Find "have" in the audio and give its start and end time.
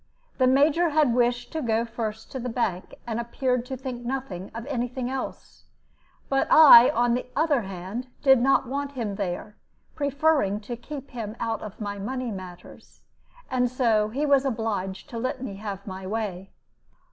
15.57-15.85